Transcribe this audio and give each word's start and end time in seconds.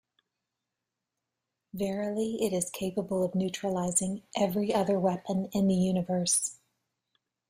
Verily, 1.75 2.41
it 2.43 2.53
is 2.53 2.71
capable 2.71 3.21
of 3.23 3.35
neutralizing 3.35 4.23
every 4.35 4.73
other 4.73 4.99
weapon 4.99 5.47
in 5.53 5.67
the 5.67 5.75
universe. 5.75 6.57